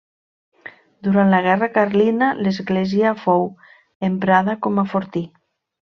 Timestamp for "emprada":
4.11-4.61